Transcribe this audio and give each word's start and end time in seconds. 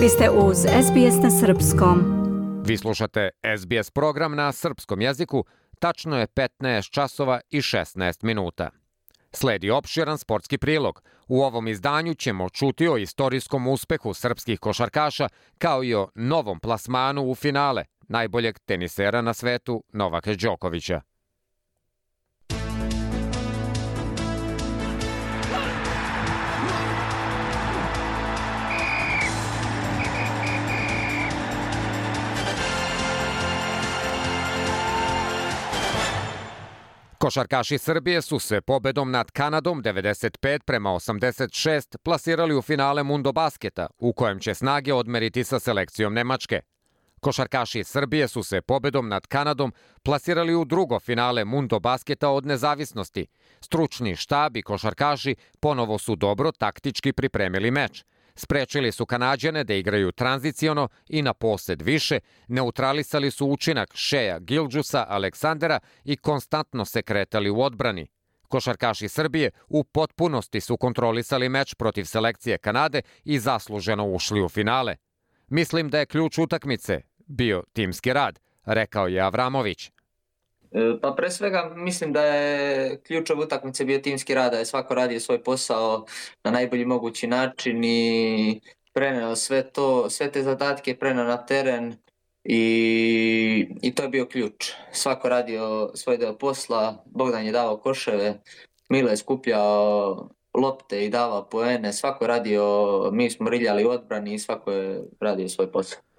Vi 0.00 0.08
ste 0.08 0.30
uz 0.30 0.56
SBS 0.58 1.22
na 1.22 1.30
Srpskom. 1.30 2.04
Vi 2.66 2.76
slušate 2.76 3.30
SBS 3.58 3.90
program 3.90 4.36
na 4.36 4.52
srpskom 4.52 5.00
jeziku. 5.00 5.44
Tačno 5.78 6.18
je 6.18 6.26
15 6.26 6.90
časova 6.90 7.40
i 7.50 7.60
16 7.60 8.24
minuta. 8.24 8.70
Sledi 9.32 9.70
opširan 9.70 10.18
sportski 10.18 10.58
prilog. 10.58 11.02
U 11.28 11.42
ovom 11.42 11.68
izdanju 11.68 12.14
ćemo 12.14 12.48
čuti 12.48 12.88
o 12.88 12.96
istorijskom 12.96 13.66
uspehu 13.66 14.14
srpskih 14.14 14.60
košarkaša 14.60 15.28
kao 15.58 15.84
i 15.84 15.94
o 15.94 16.08
novom 16.14 16.60
plasmanu 16.60 17.30
u 17.30 17.34
finale 17.34 17.84
najboljeg 18.08 18.58
tenisera 18.58 19.22
na 19.22 19.34
svetu 19.34 19.84
Novaka 19.92 20.34
Đokovića. 20.34 21.00
Košarkaši 37.30 37.78
Srbije 37.78 38.22
su 38.22 38.38
se 38.38 38.60
pobedom 38.60 39.10
nad 39.10 39.30
Kanadom 39.30 39.82
95 39.82 40.58
prema 40.64 40.90
86 40.90 41.96
plasirali 41.96 42.56
u 42.56 42.62
finale 42.62 43.02
Mundo 43.02 43.32
Basketa, 43.32 43.86
u 43.98 44.12
kojem 44.12 44.40
će 44.40 44.54
snage 44.54 44.94
odmeriti 44.94 45.44
sa 45.44 45.58
selekcijom 45.58 46.14
Nemačke. 46.14 46.60
Košarkaši 47.20 47.84
Srbije 47.84 48.28
su 48.28 48.42
se 48.42 48.60
pobedom 48.60 49.08
nad 49.08 49.26
Kanadom 49.26 49.72
plasirali 50.02 50.54
u 50.54 50.64
drugo 50.64 51.00
finale 51.00 51.44
Mundo 51.44 51.80
Basketa 51.80 52.28
od 52.28 52.46
nezavisnosti. 52.46 53.26
Stručni 53.60 54.16
štab 54.16 54.56
i 54.56 54.62
košarkaši 54.62 55.36
ponovo 55.60 55.98
su 55.98 56.16
dobro 56.16 56.52
taktički 56.52 57.12
pripremili 57.12 57.70
meč. 57.70 58.04
Sprečili 58.34 58.92
su 58.92 59.06
Kanadjane 59.06 59.64
da 59.64 59.74
igraju 59.74 60.12
tranziciono 60.12 60.88
i 61.08 61.22
na 61.22 61.34
posed 61.34 61.82
više, 61.82 62.18
neutralisali 62.48 63.30
su 63.30 63.46
učinak 63.46 63.90
Šeja 63.94 64.38
Gilđusa 64.38 65.06
Aleksandera 65.08 65.80
i 66.04 66.16
konstantno 66.16 66.84
se 66.84 67.02
kretali 67.02 67.50
u 67.50 67.60
odbrani. 67.60 68.06
Košarkaši 68.48 69.08
Srbije 69.08 69.50
u 69.68 69.84
potpunosti 69.84 70.60
su 70.60 70.76
kontrolisali 70.76 71.48
meč 71.48 71.74
protiv 71.74 72.04
selekcije 72.04 72.58
Kanade 72.58 73.02
i 73.24 73.38
zasluženo 73.38 74.06
ušli 74.06 74.42
u 74.42 74.48
finale. 74.48 74.96
Mislim 75.48 75.88
da 75.88 75.98
je 75.98 76.06
ključ 76.06 76.38
utakmice 76.38 77.00
bio 77.26 77.62
timski 77.72 78.12
rad, 78.12 78.38
rekao 78.64 79.08
je 79.08 79.20
Avramović. 79.20 79.90
E, 80.72 81.00
pa 81.02 81.12
pre 81.12 81.30
svega 81.30 81.72
mislim 81.76 82.12
da 82.12 82.22
je 82.22 83.00
ključ 83.02 83.30
ove 83.30 83.44
utakmice 83.44 83.84
bio 83.84 83.98
timski 83.98 84.34
rad, 84.34 84.52
da 84.52 84.58
je 84.58 84.66
svako 84.66 84.94
radio 84.94 85.20
svoj 85.20 85.42
posao 85.42 86.06
na 86.44 86.50
najbolji 86.50 86.84
mogući 86.84 87.26
način 87.26 87.84
i 87.84 88.60
preneo 88.92 89.36
sve 89.36 89.70
to, 89.70 90.10
sve 90.10 90.32
te 90.32 90.42
zadatke 90.42 90.98
preneo 90.98 91.24
na 91.24 91.46
teren 91.46 91.94
i, 92.44 93.66
i 93.82 93.94
to 93.94 94.02
je 94.02 94.08
bio 94.08 94.26
ključ. 94.26 94.72
Svako 94.92 95.28
radio 95.28 95.90
svoj 95.94 96.16
deo 96.16 96.38
posla, 96.38 97.04
Bogdan 97.06 97.46
je 97.46 97.52
davao 97.52 97.76
koševe, 97.76 98.40
Milo 98.88 99.10
je 99.10 99.16
skupljao 99.16 100.28
lopte 100.54 101.04
i 101.04 101.10
davao 101.10 101.48
poene, 101.48 101.92
svako 101.92 102.26
radio, 102.26 102.64
mi 103.12 103.30
smo 103.30 103.50
riljali 103.50 103.84
odbrani 103.84 104.34
i 104.34 104.38
svako 104.38 104.72
je 104.72 105.02
radio 105.20 105.48
svoj 105.48 105.72
posao. 105.72 106.09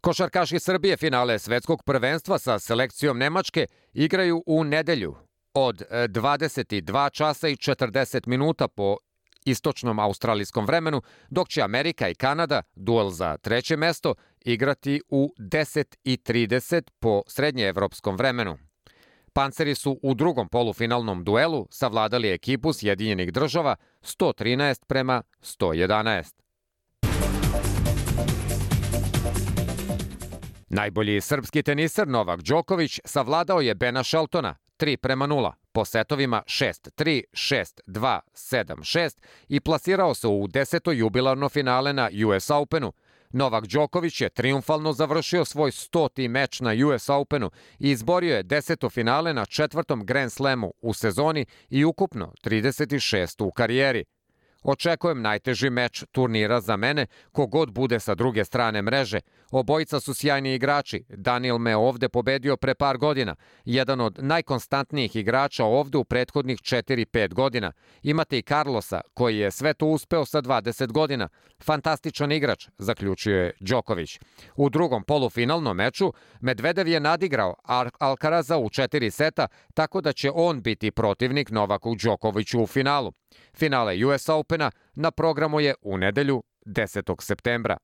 Košarkaši 0.00 0.58
Srbije 0.58 0.96
finale 0.96 1.38
svetskog 1.38 1.82
prvenstva 1.84 2.38
sa 2.38 2.58
selekcijom 2.58 3.18
Nemačke 3.18 3.66
igraju 3.92 4.42
u 4.46 4.64
nedelju 4.64 5.14
od 5.54 5.82
22 5.90 7.06
e, 7.06 7.10
časa 7.10 7.48
i 7.48 7.56
40 7.56 8.26
minuta 8.26 8.68
po 8.68 8.96
istočnom 9.44 9.98
australijskom 9.98 10.66
vremenu, 10.66 11.02
dok 11.30 11.48
će 11.48 11.62
Amerika 11.62 12.08
i 12.08 12.14
Kanada, 12.14 12.62
duel 12.74 13.10
za 13.10 13.36
treće 13.36 13.76
mesto, 13.76 14.14
igrati 14.44 15.00
u 15.08 15.34
10 15.38 15.96
i 16.04 16.16
30 16.16 16.90
po 17.00 17.22
srednjeevropskom 17.26 18.16
vremenu. 18.16 18.58
Panceri 19.32 19.74
su 19.74 19.98
u 20.02 20.14
drugom 20.14 20.48
polufinalnom 20.48 21.24
duelu 21.24 21.66
savladali 21.70 22.30
ekipu 22.30 22.72
Sjedinjenih 22.72 23.32
država 23.32 23.76
113 24.02 24.84
prema 24.86 25.22
111. 25.42 26.39
Najbolji 30.72 31.20
srpski 31.20 31.62
teniser 31.62 32.08
Novak 32.08 32.42
Đoković 32.42 33.00
savladao 33.04 33.60
je 33.60 33.74
Bena 33.74 34.04
Sheltona 34.04 34.54
3 34.78 34.96
prema 34.96 35.26
0 35.26 35.52
po 35.72 35.84
setovima 35.84 36.42
6-3, 36.46 37.22
6-2, 37.32 38.18
7-6 38.34 39.18
i 39.48 39.60
plasirao 39.60 40.14
se 40.14 40.28
u 40.28 40.48
deseto 40.48 40.92
jubilarno 40.92 41.48
finale 41.48 41.92
na 41.92 42.10
US 42.26 42.50
Openu. 42.50 42.92
Novak 43.30 43.66
Đoković 43.66 44.20
je 44.20 44.28
triumfalno 44.28 44.92
završio 44.92 45.44
svoj 45.44 45.72
stoti 45.72 46.28
meč 46.28 46.60
na 46.60 46.72
US 46.86 47.08
Openu 47.08 47.50
i 47.78 47.90
izborio 47.90 48.36
je 48.36 48.42
deseto 48.42 48.90
finale 48.90 49.34
na 49.34 49.46
četvrtom 49.46 50.06
Grand 50.06 50.32
Slamu 50.32 50.72
u 50.80 50.94
sezoni 50.94 51.46
i 51.70 51.84
ukupno 51.84 52.32
36 52.44 53.44
u 53.44 53.50
karijeri. 53.50 54.04
Očekujem 54.62 55.22
najteži 55.22 55.70
meč 55.70 56.04
turnira 56.12 56.60
za 56.60 56.76
mene, 56.76 57.06
kogod 57.32 57.70
bude 57.70 58.00
sa 58.00 58.14
druge 58.14 58.44
strane 58.44 58.82
mreže. 58.82 59.20
Obojica 59.50 60.00
su 60.00 60.14
sjajni 60.14 60.54
igrači. 60.54 61.04
Daniel 61.08 61.58
me 61.58 61.76
ovde 61.76 62.08
pobedio 62.08 62.56
pre 62.56 62.74
par 62.74 62.98
godina. 62.98 63.34
Jedan 63.64 64.00
od 64.00 64.18
najkonstantnijih 64.22 65.16
igrača 65.16 65.64
ovde 65.64 65.98
u 65.98 66.04
prethodnih 66.04 66.58
4-5 66.58 67.34
godina. 67.34 67.72
Imate 68.02 68.38
i 68.38 68.42
Carlosa, 68.42 69.00
koji 69.14 69.38
je 69.38 69.50
sve 69.50 69.74
to 69.74 69.86
uspeo 69.86 70.24
sa 70.24 70.42
20 70.42 70.92
godina. 70.92 71.28
Fantastičan 71.62 72.32
igrač, 72.32 72.68
zaključio 72.78 73.36
je 73.36 73.52
Đoković. 73.60 74.18
U 74.56 74.70
drugom 74.70 75.04
polufinalnom 75.04 75.76
meču 75.76 76.12
Medvedev 76.40 76.88
je 76.88 77.00
nadigrao 77.00 77.54
Alcaraza 77.98 78.58
u 78.58 78.70
četiri 78.70 79.10
seta, 79.10 79.46
tako 79.74 80.00
da 80.00 80.12
će 80.12 80.30
on 80.34 80.62
biti 80.62 80.90
protivnik 80.90 81.50
Novaku 81.50 81.94
Đokoviću 82.02 82.62
u 82.62 82.66
finalu. 82.66 83.12
Finale 83.54 84.04
US 84.04 84.28
Opena 84.28 84.70
na 84.94 85.10
programu 85.10 85.60
je 85.60 85.74
u 85.82 85.98
nedelju 85.98 86.42
10. 86.66 87.22
septembra. 87.22 87.76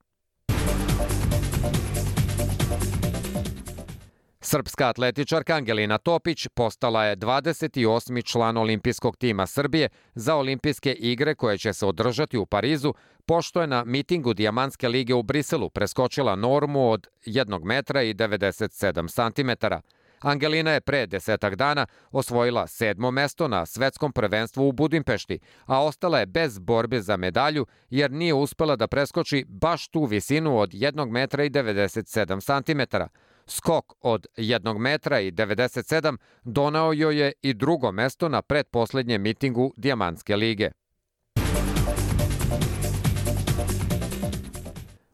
Srpska 4.47 4.89
atletičarka 4.89 5.55
Angelina 5.55 5.99
Topić 5.99 6.49
postala 6.49 7.05
je 7.05 7.17
28. 7.17 8.25
član 8.25 8.57
olimpijskog 8.57 9.17
tima 9.17 9.47
Srbije 9.47 9.89
za 10.15 10.37
olimpijske 10.37 10.93
igre 10.93 11.35
koje 11.35 11.59
će 11.59 11.73
se 11.73 11.87
održati 11.87 12.39
u 12.39 12.47
Parizu, 12.47 12.95
pošto 13.27 13.61
je 13.61 13.67
na 13.67 13.85
mitingu 13.85 14.35
Dijamantske 14.35 14.89
lige 14.89 15.15
u 15.15 15.23
Briselu 15.23 15.71
preskočila 15.71 16.37
normu 16.37 16.91
od 16.91 17.09
1 17.27 17.65
metra 17.65 18.03
i 18.03 18.15
97 18.15 19.09
santimetara. 19.09 19.81
Angelina 20.21 20.71
je 20.71 20.81
pre 20.81 21.07
desetak 21.07 21.57
dana 21.57 21.87
osvojila 22.11 22.67
sedmo 22.67 23.11
mesto 23.11 23.49
na 23.49 23.67
svetskom 23.67 24.13
prvenstvu 24.13 24.69
u 24.69 24.73
Budimpešti, 24.73 25.39
a 25.65 25.83
ostala 25.85 26.19
je 26.19 26.27
bez 26.27 26.59
borbe 26.59 27.01
za 27.01 27.17
medalju 27.17 27.67
jer 27.91 28.11
nije 28.11 28.35
uspela 28.35 28.77
da 28.77 28.87
preskoči 28.87 29.45
baš 29.49 29.89
tu 29.89 30.05
visinu 30.05 30.59
od 30.59 30.71
1 30.71 31.11
metra 31.11 31.45
i 31.45 31.51
97 31.51 32.41
santimetara. 32.41 33.09
Skok 33.47 33.93
od 34.01 34.27
1 34.37 34.79
metra 34.79 35.21
i 35.21 35.33
97 35.33 36.17
donao 36.45 36.93
joj 36.93 37.21
je 37.21 37.33
i 37.43 37.55
drugo 37.55 37.93
mesto 37.93 38.29
na 38.29 38.43
predposlednjem 38.43 39.23
mitingu 39.23 39.73
Dijamantske 39.77 40.37
lige. 40.37 40.71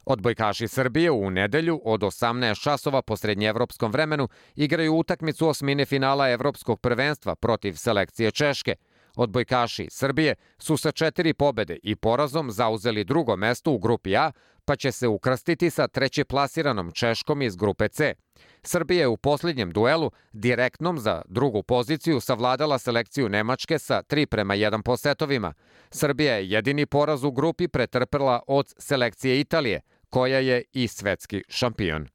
Odbojkaši 0.04 0.68
Srbije 0.68 1.10
u 1.10 1.30
nedelju 1.30 1.80
od 1.84 2.00
18 2.00 2.62
časova 2.62 3.02
po 3.02 3.16
srednjevropskom 3.16 3.92
vremenu 3.92 4.28
igraju 4.54 4.94
utakmicu 4.94 5.48
osmine 5.48 5.84
finala 5.84 6.30
Evropskog 6.30 6.80
prvenstva 6.80 7.34
protiv 7.34 7.72
selekcije 7.74 8.30
Češke. 8.30 8.74
Odbojkaši 9.16 9.88
Srbije 9.90 10.34
su 10.58 10.76
sa 10.76 10.92
četiri 10.92 11.34
pobede 11.34 11.78
i 11.82 11.96
porazom 11.96 12.50
zauzeli 12.50 13.04
drugo 13.04 13.36
mesto 13.36 13.70
u 13.70 13.78
grupi 13.78 14.16
A, 14.16 14.32
pa 14.64 14.76
će 14.76 14.92
se 14.92 15.08
ukrstiti 15.08 15.70
sa 15.70 15.88
treće 15.88 16.24
plasiranom 16.24 16.90
Češkom 16.92 17.42
iz 17.42 17.56
grupe 17.56 17.88
C. 17.88 18.14
Srbija 18.62 19.00
je 19.00 19.08
u 19.08 19.16
posljednjem 19.16 19.70
duelu, 19.70 20.10
direktnom 20.32 20.98
za 20.98 21.22
drugu 21.28 21.62
poziciju, 21.62 22.20
savladala 22.20 22.78
selekciju 22.78 23.28
Nemačke 23.28 23.78
sa 23.78 24.02
3 24.02 24.26
prema 24.26 24.54
1 24.54 24.82
po 24.82 24.96
setovima. 24.96 25.54
Srbija 25.90 26.34
je 26.34 26.50
jedini 26.50 26.86
poraz 26.86 27.24
u 27.24 27.30
grupi 27.30 27.68
pretrpela 27.68 28.40
od 28.46 28.74
selekcije 28.78 29.40
Italije, 29.40 29.80
koja 30.10 30.38
je 30.38 30.62
i 30.72 30.88
svetski 30.88 31.42
šampion. 31.48 32.08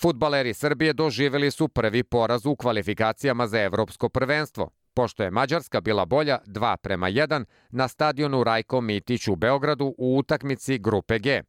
Futbaleri 0.00 0.54
Srbije 0.54 0.92
doživeli 0.92 1.50
su 1.50 1.68
prvi 1.68 2.02
poraz 2.02 2.46
u 2.46 2.56
kvalifikacijama 2.56 3.46
za 3.46 3.60
evropsko 3.60 4.08
prvenstvo, 4.08 4.70
pošto 5.00 5.22
je 5.22 5.30
Mađarska 5.30 5.80
bila 5.80 6.04
bolja 6.04 6.38
2 6.46 6.76
prema 6.76 7.10
1 7.10 7.44
na 7.70 7.88
stadionu 7.88 8.44
Rajko 8.44 8.80
Mitić 8.80 9.28
u 9.28 9.36
Beogradu 9.36 9.94
u 9.98 10.16
utakmici 10.18 10.78
grupe 10.78 11.18
G. 11.18 11.42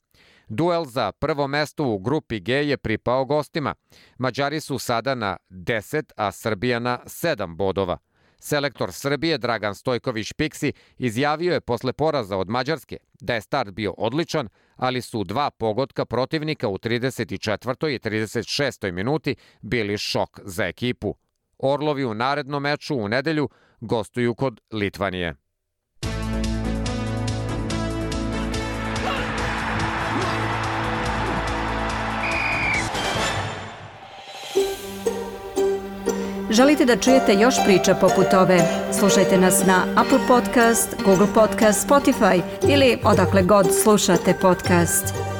Duel 0.47 0.85
za 0.85 1.11
prvo 1.11 1.47
mesto 1.47 1.85
u 1.85 1.99
grupi 1.99 2.39
G 2.39 2.53
je 2.53 2.77
pripao 2.77 3.25
gostima. 3.25 3.75
Mađari 4.17 4.59
su 4.59 4.79
sada 4.79 5.15
na 5.15 5.37
10, 5.49 6.11
a 6.17 6.31
Srbija 6.31 6.79
na 6.79 6.99
7 7.05 7.55
bodova. 7.55 7.97
Selektor 8.39 8.93
Srbije 8.93 9.37
Dragan 9.37 9.75
Stojković 9.75 10.33
Piksi 10.33 10.73
izjavio 10.97 11.53
je 11.53 11.61
posle 11.61 11.93
poraza 11.93 12.37
od 12.37 12.49
Mađarske 12.49 12.97
da 13.21 13.33
je 13.33 13.41
start 13.41 13.71
bio 13.71 13.93
odličan, 13.97 14.49
ali 14.75 15.01
su 15.01 15.23
dva 15.23 15.49
pogotka 15.49 16.05
protivnika 16.05 16.67
u 16.67 16.77
34. 16.77 17.89
i 17.89 17.99
36. 17.99 18.91
minuti 18.91 19.35
bili 19.61 19.97
šok 19.97 20.39
za 20.43 20.65
ekipu. 20.65 21.15
Orlovi 21.61 22.05
u 22.05 22.13
narednom 22.13 22.63
meču 22.63 22.95
u 22.95 23.07
nedelju 23.07 23.49
gostuju 23.79 24.35
kod 24.35 24.61
Litvanije. 24.71 25.35
Želite 36.51 36.85
da 36.85 36.97
čujete 36.97 37.33
još 37.33 37.55
priča 37.65 37.95
poput 37.95 38.33
ove? 38.33 38.59
Slušajte 38.99 39.37
nas 39.37 39.65
na 39.67 39.85
Apple 39.95 40.19
Podcast, 40.27 40.95
Google 41.05 41.27
Podcast, 41.33 41.89
Spotify 41.89 42.41
ili 42.69 42.97
odakle 43.03 43.43
god 43.43 43.67
slušate 43.83 44.33
podcast. 44.41 45.30